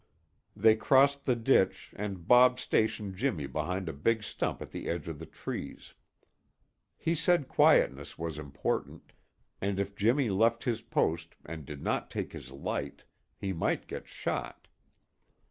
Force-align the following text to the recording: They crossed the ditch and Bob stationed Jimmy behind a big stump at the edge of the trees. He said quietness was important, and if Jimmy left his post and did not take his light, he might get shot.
They 0.55 0.75
crossed 0.75 1.25
the 1.25 1.35
ditch 1.35 1.93
and 1.95 2.27
Bob 2.27 2.57
stationed 2.57 3.15
Jimmy 3.17 3.45
behind 3.45 3.87
a 3.87 3.93
big 3.93 4.23
stump 4.23 4.59
at 4.59 4.71
the 4.71 4.89
edge 4.89 5.07
of 5.07 5.19
the 5.19 5.27
trees. 5.27 5.93
He 6.97 7.13
said 7.13 7.47
quietness 7.47 8.17
was 8.17 8.39
important, 8.39 9.13
and 9.61 9.79
if 9.79 9.95
Jimmy 9.95 10.31
left 10.31 10.63
his 10.63 10.81
post 10.81 11.35
and 11.45 11.67
did 11.67 11.83
not 11.83 12.09
take 12.09 12.33
his 12.33 12.49
light, 12.49 13.03
he 13.37 13.53
might 13.53 13.85
get 13.85 14.07
shot. 14.07 14.67